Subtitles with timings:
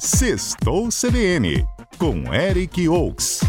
[0.00, 1.66] Sextou CBN,
[1.98, 3.40] com Eric Oaks.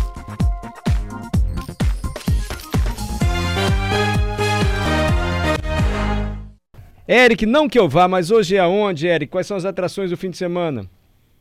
[7.08, 9.32] Eric, não que eu vá, mas hoje é aonde, Eric?
[9.32, 10.90] Quais são as atrações do fim de semana?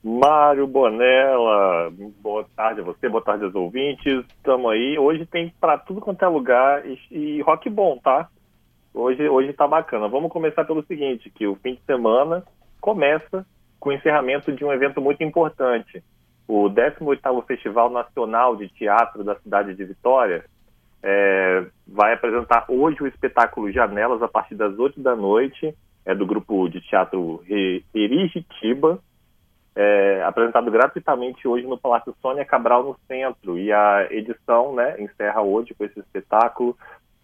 [0.04, 1.90] Mário Bonella,
[2.20, 4.22] boa tarde a você, boa tarde aos ouvintes.
[4.36, 4.98] Estamos aí.
[4.98, 8.28] Hoje tem para tudo quanto é lugar e, e, rock bom, tá?
[8.92, 10.06] Hoje, hoje tá bacana.
[10.06, 12.44] Vamos começar pelo seguinte, que o fim de semana
[12.78, 13.46] começa
[13.78, 16.02] com o encerramento de um evento muito importante.
[16.46, 20.44] O 18º Festival Nacional de Teatro da cidade de Vitória
[21.02, 25.74] é, vai apresentar hoje o espetáculo Janelas a partir das 8 da noite,
[26.04, 27.42] é do grupo de teatro
[27.94, 28.98] Erigitiba,
[29.76, 33.56] é, apresentado gratuitamente hoje no Palácio Sônia Cabral, no centro.
[33.56, 36.76] E a edição né, encerra hoje com esse espetáculo.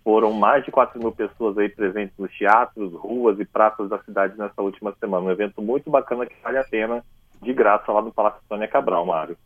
[0.04, 4.36] Foram mais de 4 mil pessoas aí presentes nos teatros, ruas e praças da cidade
[4.36, 5.26] nessa última semana.
[5.26, 7.02] Um evento muito bacana que vale a pena,
[7.40, 9.36] de graça, lá no Palácio Sônia Cabral, Mário.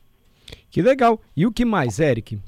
[0.69, 1.21] Que legal.
[1.37, 2.39] E o que mais, Eric?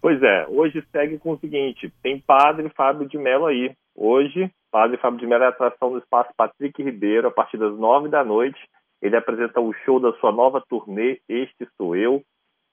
[0.00, 3.72] Pois é, hoje segue com o seguinte: tem Padre Fábio de Mello aí.
[3.96, 8.10] Hoje, Padre Fábio de Mello é atração no espaço Patrick Ribeiro, a partir das nove
[8.10, 8.58] da noite.
[9.00, 12.22] Ele apresenta o show da sua nova turnê, Este Sou Eu.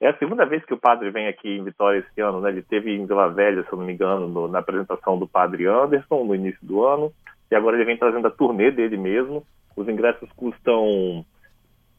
[0.02, 2.50] É a segunda vez que o padre vem aqui em Vitória esse ano, né?
[2.50, 5.64] Ele teve em Vila Velha, se eu não me engano, no, na apresentação do padre
[5.64, 7.12] Anderson, no início do ano.
[7.48, 9.46] E agora ele vem trazendo a turnê dele mesmo.
[9.76, 11.24] Os ingressos custam,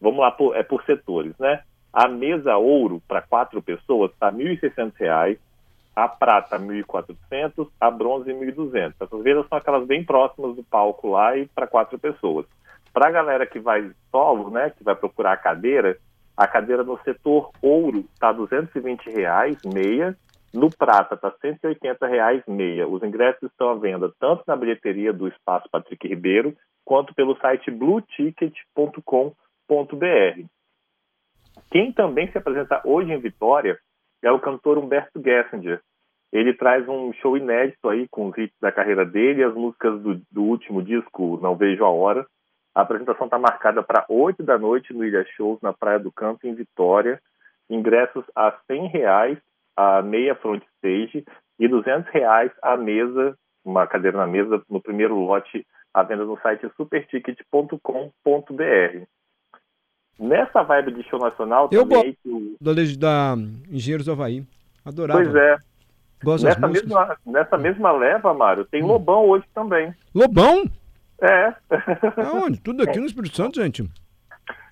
[0.02, 1.62] vamos lá, por, é por setores, né?
[1.94, 5.38] A mesa ouro para quatro pessoas está R$ 1.600,
[5.95, 8.95] a prata R$ 1.400, a bronze R$ 1.200.
[9.00, 12.45] Essas mesas são aquelas bem próximas do palco lá e para quatro pessoas.
[12.92, 15.98] Para a galera que vai solo, né, que vai procurar a cadeira,
[16.36, 20.17] a cadeira no setor ouro está 220 reais, meia,
[20.53, 22.88] no prata está 180 reais meia.
[22.88, 27.72] Os ingressos estão à venda tanto na bilheteria do Espaço Patrick Ribeiro quanto pelo site
[27.72, 30.45] blueticket.com.br.
[31.72, 33.78] Quem também se apresenta hoje em Vitória
[34.22, 35.81] é o cantor Humberto Gessinger.
[36.31, 40.02] Ele traz um show inédito aí com os hits da carreira dele e as músicas
[40.02, 42.26] do, do último disco, Não Vejo a Hora.
[42.76, 46.48] A apresentação está marcada para 8 da noite no Ilha Shows, na Praia do Canto,
[46.48, 47.22] em Vitória.
[47.70, 49.38] Ingressos a R$ reais
[49.76, 51.26] a meia front stage
[51.60, 56.38] e R$ reais a mesa, uma cadeira na mesa, no primeiro lote, à venda no
[56.42, 59.04] site superticket.com.br.
[60.20, 62.17] Nessa vibe de show nacional eu também.
[62.26, 63.42] Eu gosto da, da
[63.72, 64.45] Engenheiros do Havaí.
[64.86, 65.23] Adorava.
[65.23, 65.58] Pois é.
[66.23, 68.88] Gosto nessa, mesma, nessa mesma leva, Mário, tem hum.
[68.88, 69.94] Lobão hoje também.
[70.16, 70.64] Lobão?
[71.23, 71.56] É.
[72.22, 72.60] Aonde?
[72.60, 73.89] Tudo aqui no Espírito Santo, gente.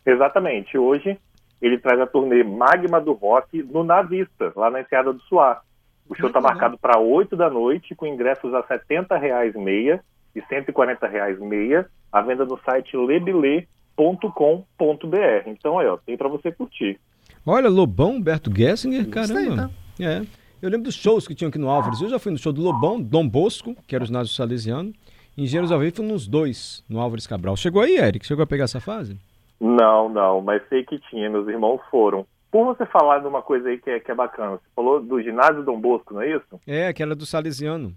[0.06, 0.78] Exatamente.
[0.78, 1.18] Hoje
[1.62, 5.62] ele traz a turnê Magma do Rock no Navista, lá na Enseada do Suá.
[6.10, 10.04] O show está marcado para 8 da noite, com ingressos a 70 reais meia
[10.36, 16.28] e 140 reais meia, à venda no site Lebilê com.br Então aí, ó, tem para
[16.28, 17.00] você curtir.
[17.46, 19.40] Olha, Lobão, Humberto Gessinger, caramba.
[19.40, 19.70] Aí, tá?
[20.00, 20.22] É.
[20.62, 22.02] Eu lembro dos shows que tinham aqui no Álvares.
[22.02, 24.94] Eu já fui no show do Lobão, Dom Bosco, que era o ginásio salesiano.
[25.38, 27.56] Engenheiros ao vivo nos dois, no Álvares Cabral.
[27.56, 28.26] Chegou aí, Eric?
[28.26, 29.18] Chegou a pegar essa fase?
[29.60, 32.26] Não, não, mas sei que tinha, meus irmãos foram.
[32.52, 35.22] Por você falar de uma coisa aí que é, que é bacana, você falou do
[35.22, 36.60] ginásio Dom Bosco, não é isso?
[36.68, 37.94] É, aquela do Salesiano.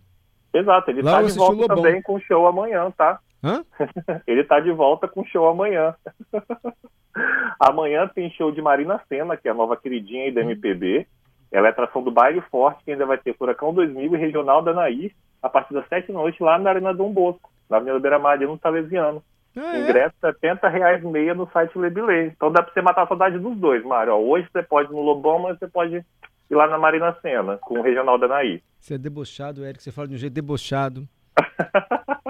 [0.52, 3.18] Exato, ele Lá tá de volta também com show amanhã, tá?
[3.42, 3.62] Hã?
[4.26, 5.94] Ele tá de volta com show amanhã.
[7.60, 11.06] amanhã tem show de Marina Senna, que é a nova queridinha aí da MPB.
[11.52, 14.72] Ela é atração do Baile Forte, que ainda vai ter Furacão 2000 e Regional da
[14.72, 15.12] Nair,
[15.44, 18.46] a partir das 7 da noite, lá na Arena Dom Bosco, na Avenida Beira Maria,
[18.46, 19.22] no Salesiano.
[19.54, 19.82] Ah, é?
[19.82, 20.32] Ingresso é?
[20.32, 22.28] 70 reais meia no site Lebilê.
[22.28, 24.14] Então dá pra você matar a saudade dos dois, Mário.
[24.14, 27.58] Ó, hoje você pode ir no Lobão, mas você pode ir lá na Marina Senna,
[27.58, 28.62] com o Regional da Nair.
[28.80, 29.82] Você é debochado, Eric.
[29.82, 31.06] Você fala de um jeito debochado.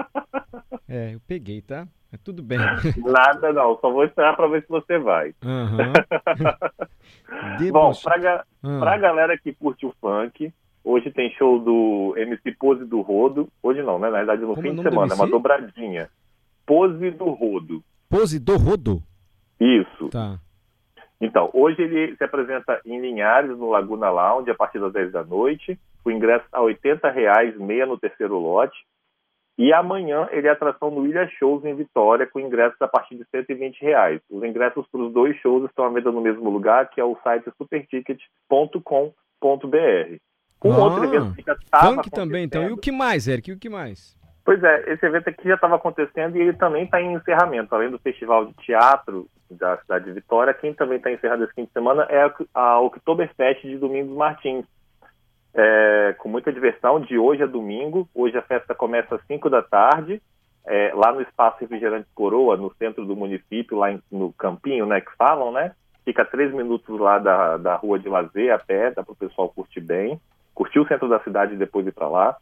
[0.87, 1.87] É, eu peguei, tá?
[2.13, 2.59] É tudo bem.
[2.59, 5.33] Nada não, só vou esperar para ver se você vai.
[5.43, 5.91] Uhum.
[7.73, 8.79] Bom, pra, ga uhum.
[8.79, 10.53] pra galera que curte o funk,
[10.85, 13.49] hoje tem show do MC Pose do Rodo.
[13.61, 14.09] Hoje não, né?
[14.09, 16.09] Na verdade no Como fim é de semana, é uma dobradinha.
[16.65, 17.83] Pose do Rodo.
[18.09, 19.01] Pose do Rodo?
[19.59, 20.09] Isso.
[20.09, 20.39] Tá.
[21.19, 25.23] Então, hoje ele se apresenta em Linhares, no Laguna Lounge, a partir das 10 da
[25.23, 25.79] noite.
[26.03, 26.77] O ingresso a R$
[27.13, 28.77] reais meia no terceiro lote.
[29.57, 33.25] E amanhã ele é atração no Ilha Shows em Vitória, com ingressos a partir de
[33.31, 34.21] 120 reais.
[34.29, 37.17] Os ingressos para os dois shows estão à venda no mesmo lugar, que é o
[37.23, 40.17] site superticket.com.br.
[40.63, 42.67] Um ah, outro evento que já estava Funk também, então.
[42.67, 43.49] E o que mais, Eric?
[43.49, 44.17] E o que mais?
[44.43, 47.73] Pois é, esse evento aqui já estava acontecendo e ele também está em encerramento.
[47.73, 51.65] Além do Festival de Teatro da cidade de Vitória, quem também está encerrado esse fim
[51.65, 54.65] de semana é a Oktoberfest de Domingos Martins,
[55.53, 58.07] é, com muita diversão, de hoje a domingo.
[58.13, 60.21] Hoje a festa começa às 5 da tarde
[60.65, 64.99] é, lá no Espaço Refrigerante Coroa, no centro do município, lá em, no Campinho, né,
[64.99, 65.71] que falam, né?
[66.03, 69.15] Fica a três minutos lá da, da rua de lazer, a pé, dá para o
[69.15, 70.19] pessoal curtir bem.
[70.55, 72.37] Curtir o centro da cidade e depois ir para lá.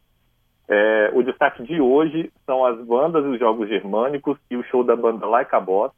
[0.66, 4.82] É, o destaque de hoje são as bandas e os jogos germânicos e o show
[4.82, 5.92] da banda Like a Boss.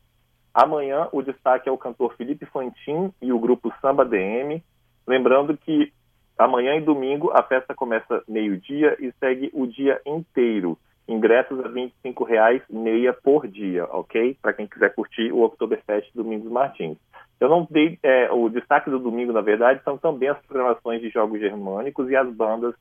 [0.53, 4.63] Amanhã o destaque é o cantor Felipe Fantin e o grupo Samba DM.
[5.07, 5.93] Lembrando que
[6.37, 10.77] amanhã e domingo a festa começa meio-dia e segue o dia inteiro.
[11.27, 14.39] Ingressos a R$ 25,00 meia por dia, ok?
[14.41, 16.97] Para quem quiser curtir o Oktoberfest Domingos Martins.
[17.41, 21.11] Eu não dei é, o destaque do domingo, na verdade, são também as programações de
[21.11, 22.75] jogos germânicos e as bandas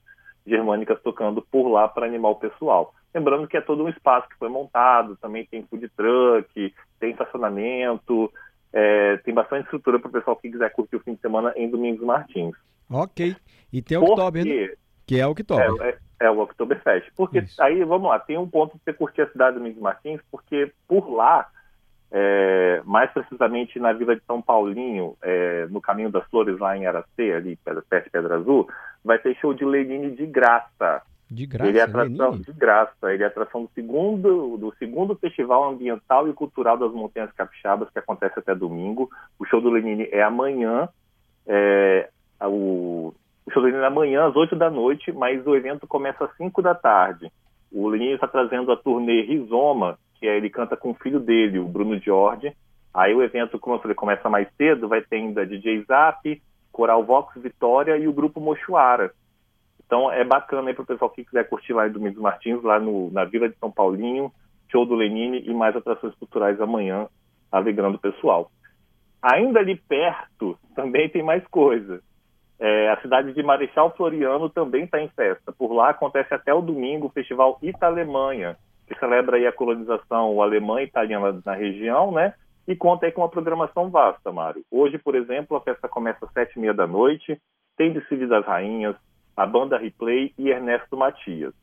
[0.45, 2.93] germânicas tocando por lá para animar o pessoal.
[3.13, 8.31] Lembrando que é todo um espaço que foi montado, também tem food truck, tem estacionamento,
[8.71, 11.67] é, tem bastante estrutura para o pessoal que quiser curtir o fim de semana em
[11.67, 12.55] Domingos Martins.
[12.91, 13.35] Ok.
[13.73, 14.69] E tem o Oktober, né?
[15.05, 15.85] Que é o Oktober.
[15.85, 17.11] É, é, é o Oktoberfest.
[17.15, 17.61] Porque Isso.
[17.61, 20.71] aí, vamos lá, tem um ponto para você curtir a cidade de Domingos Martins, porque
[20.87, 21.47] por lá
[22.11, 26.85] é, mais precisamente na Vila de São Paulinho, é, no Caminho das Flores, lá em
[26.85, 28.69] Aracê, ali perto de Pedra Azul,
[29.03, 31.01] vai ter show de Lenine de graça.
[31.29, 32.45] De graça, ele é atração Lenine?
[32.45, 33.13] de graça.
[33.13, 37.99] Ele é atração do segundo, do segundo Festival Ambiental e Cultural das Montanhas Capixabas, que
[37.99, 39.09] acontece até domingo.
[39.37, 40.87] O show do Lenine é amanhã.
[41.45, 42.09] É,
[42.41, 43.13] o,
[43.45, 46.35] o show do Lenine é amanhã, às 8 da noite, mas o evento começa às
[46.35, 47.31] 5 da tarde.
[47.71, 51.59] O Lenine está trazendo a turnê Rizoma, que é, ele canta com o filho dele,
[51.59, 52.53] o Bruno Jorge.
[52.93, 57.03] Aí o evento, como eu falei, começa mais cedo, vai ter ainda DJ Zap, Coral
[57.03, 59.11] Vox Vitória e o grupo Mochuara.
[59.85, 62.79] Então é bacana aí para o pessoal que quiser curtir lá em Domingos Martins, lá
[62.79, 64.31] no, na Vila de São Paulinho,
[64.71, 67.07] show do Lenine e mais atrações culturais amanhã,
[67.51, 68.49] alegrando o pessoal.
[69.21, 72.01] Ainda ali perto também tem mais coisa.
[72.59, 75.51] É, a cidade de Marechal Floriano também está em festa.
[75.51, 78.57] Por lá acontece até o domingo o Festival Ita Alemanha,
[78.87, 82.33] que celebra aí a colonização alemã e italiana na região, né?
[82.67, 84.63] E conta aí com uma programação vasta, Mário.
[84.71, 87.39] Hoje, por exemplo, a festa começa às sete e meia da noite,
[87.77, 88.95] tem Desfile das Rainhas,
[89.35, 91.53] a banda Replay e Ernesto Matias.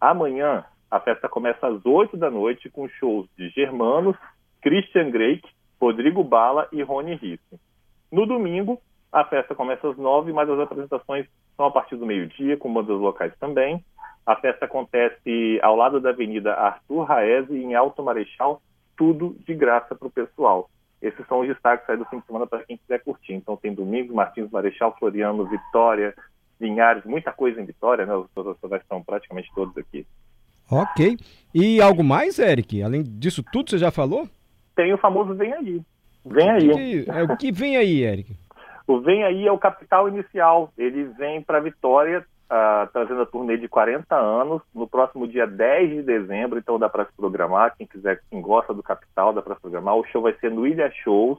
[0.00, 4.16] Amanhã, a festa começa às oito da noite com shows de Germanos,
[4.60, 5.48] Christian Greik,
[5.80, 7.58] Rodrigo Bala e Rony Risse.
[8.12, 8.78] No domingo,
[9.12, 11.26] a festa começa às nove, mas as apresentações
[11.56, 13.84] são a partir do meio-dia, com bandas locais também.
[14.24, 18.62] A festa acontece ao lado da Avenida Arthur Raese, em Alto Marechal,
[18.96, 20.70] tudo de graça para o pessoal.
[21.02, 23.34] Esses são os destaques aí do fim de semana para quem quiser curtir.
[23.34, 26.14] Então tem Domingos, Martins Marechal, Floriano, Vitória,
[26.60, 28.14] Linhares, muita coisa em Vitória, né?
[28.14, 30.06] Os professores estão praticamente todos aqui.
[30.70, 31.18] Ok.
[31.52, 32.82] E algo mais, Eric?
[32.82, 34.28] Além disso tudo, você já falou?
[34.76, 35.82] Tem o famoso Vem Aí.
[36.24, 36.70] Vem aí.
[36.70, 38.36] Que, é, o que vem aí, Eric?
[38.86, 40.70] O Vem Aí é o capital inicial.
[40.76, 45.90] Ele vem para Vitória uh, trazendo a turnê de 40 anos, no próximo dia 10
[45.90, 49.54] de dezembro, então dá para se programar, quem quiser, quem gosta do Capital, dá para
[49.54, 49.96] se programar.
[49.96, 51.38] O show vai ser no Ilha Shows,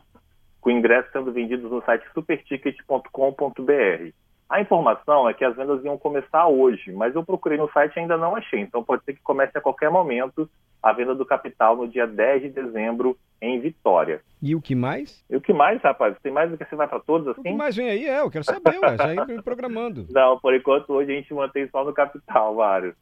[0.59, 4.13] com ingressos sendo vendidos no site superticket.com.br.
[4.49, 7.99] A informação é que as vendas iam começar hoje, mas eu procurei no site e
[7.99, 8.59] ainda não achei.
[8.59, 10.49] Então pode ser que comece a qualquer momento
[10.83, 14.21] a venda do capital no dia 10 de dezembro em Vitória.
[14.41, 15.23] E o que mais?
[15.29, 16.15] E o que mais, rapaz?
[16.21, 17.39] Tem mais do que você vai para todos assim?
[17.39, 18.05] O que mais vem aí?
[18.05, 20.05] É, eu quero saber, ué, já ir programando.
[20.11, 22.93] Não, por enquanto hoje a gente mantém só no capital, Mário.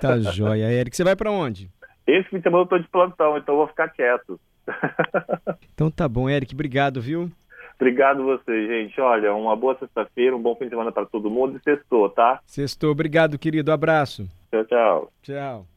[0.00, 0.72] Tá joia.
[0.72, 1.70] Eric, você vai para onde?
[2.06, 4.40] Esse fim de semana eu tô de plantão, então eu vou ficar quieto.
[5.74, 7.30] então tá bom, Eric, obrigado, viu?
[7.76, 9.00] Obrigado você, gente.
[9.00, 12.40] Olha, uma boa sexta-feira, um bom fim de semana para todo mundo e sextou, tá?
[12.44, 12.90] Sextou.
[12.90, 13.72] Obrigado, querido.
[13.72, 14.28] Abraço.
[14.50, 15.12] Tchau, tchau.
[15.22, 15.70] Tchau.